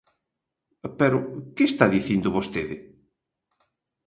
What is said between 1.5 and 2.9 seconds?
¿que está dicindo vostede?